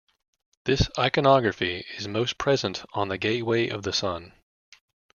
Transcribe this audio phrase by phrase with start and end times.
[0.65, 4.33] This iconography is most present on the Gateway of the Sun.